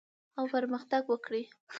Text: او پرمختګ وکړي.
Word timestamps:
او 0.39 0.43
پرمختګ 0.53 1.03
وکړي. 1.07 1.43